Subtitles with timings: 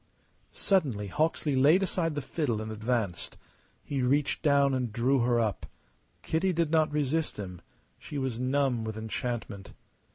[0.51, 3.37] Suddenly Hawksley laid aside the fiddle and advanced.
[3.83, 5.67] He reached down and drew her up.
[6.23, 7.61] Kitty did not resist him;
[7.99, 9.73] she was numb with enchantment.